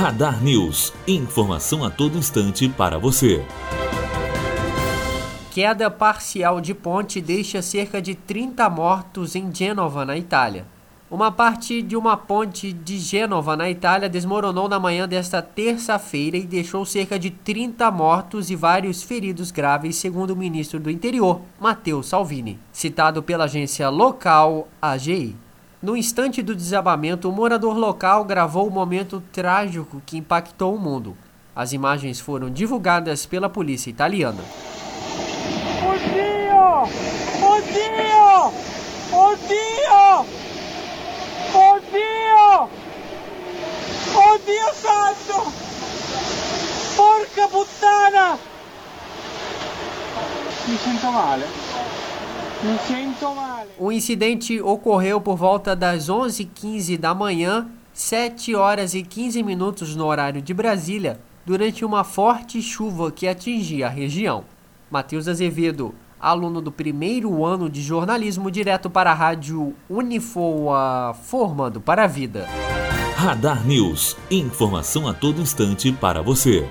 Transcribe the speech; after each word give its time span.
Radar 0.00 0.42
News. 0.42 0.94
Informação 1.06 1.84
a 1.84 1.90
todo 1.90 2.16
instante 2.16 2.66
para 2.70 2.98
você. 2.98 3.44
Queda 5.50 5.90
parcial 5.90 6.58
de 6.58 6.72
ponte 6.72 7.20
deixa 7.20 7.60
cerca 7.60 8.00
de 8.00 8.14
30 8.14 8.70
mortos 8.70 9.36
em 9.36 9.54
Gênova, 9.54 10.06
na 10.06 10.16
Itália. 10.16 10.64
Uma 11.10 11.30
parte 11.30 11.82
de 11.82 11.96
uma 11.96 12.16
ponte 12.16 12.72
de 12.72 12.98
Gênova, 12.98 13.54
na 13.58 13.68
Itália, 13.68 14.08
desmoronou 14.08 14.70
na 14.70 14.80
manhã 14.80 15.06
desta 15.06 15.42
terça-feira 15.42 16.38
e 16.38 16.46
deixou 16.46 16.86
cerca 16.86 17.18
de 17.18 17.28
30 17.28 17.90
mortos 17.90 18.50
e 18.50 18.56
vários 18.56 19.02
feridos 19.02 19.50
graves, 19.50 19.96
segundo 19.96 20.30
o 20.30 20.36
ministro 20.36 20.80
do 20.80 20.90
Interior, 20.90 21.42
Matteo 21.60 22.02
Salvini, 22.02 22.58
citado 22.72 23.22
pela 23.22 23.44
agência 23.44 23.90
local 23.90 24.66
AGI. 24.80 25.36
No 25.82 25.96
instante 25.96 26.42
do 26.42 26.54
desabamento, 26.54 27.26
o 27.26 27.32
morador 27.32 27.74
local 27.74 28.22
gravou 28.22 28.68
o 28.68 28.70
momento 28.70 29.22
trágico 29.32 30.02
que 30.04 30.18
impactou 30.18 30.74
o 30.74 30.78
mundo. 30.78 31.16
As 31.56 31.72
imagens 31.72 32.20
foram 32.20 32.50
divulgadas 32.50 33.24
pela 33.24 33.48
polícia 33.48 33.88
italiana. 33.88 34.42
Oddio! 35.88 36.82
Oddio! 37.48 38.52
Oddio! 39.10 40.26
Oddio! 41.54 42.68
Oddio 44.34 44.74
santo! 44.74 45.52
Porca 46.94 47.48
puttana! 47.48 48.38
Mi 50.68 50.76
sento 50.76 51.10
male. 51.10 51.69
O 53.78 53.90
incidente 53.90 54.60
ocorreu 54.60 55.20
por 55.20 55.36
volta 55.36 55.74
das 55.74 56.08
11h15 56.08 56.98
da 56.98 57.14
manhã, 57.14 57.68
7 57.92 58.54
horas 58.54 58.94
e 58.94 59.02
15 59.02 59.42
minutos 59.42 59.96
no 59.96 60.04
horário 60.04 60.42
de 60.42 60.52
Brasília, 60.52 61.20
durante 61.46 61.84
uma 61.84 62.04
forte 62.04 62.60
chuva 62.60 63.10
que 63.10 63.26
atingia 63.26 63.86
a 63.86 63.90
região. 63.90 64.44
Matheus 64.90 65.26
Azevedo, 65.26 65.94
aluno 66.20 66.60
do 66.60 66.70
primeiro 66.70 67.44
ano 67.44 67.70
de 67.70 67.80
jornalismo, 67.80 68.50
direto 68.50 68.90
para 68.90 69.10
a 69.10 69.14
rádio 69.14 69.74
Unifoa, 69.88 71.14
formando 71.22 71.80
para 71.80 72.04
a 72.04 72.06
vida. 72.06 72.46
Radar 73.16 73.66
News. 73.66 74.16
Informação 74.30 75.08
a 75.08 75.14
todo 75.14 75.40
instante 75.40 75.92
para 75.92 76.22
você. 76.22 76.68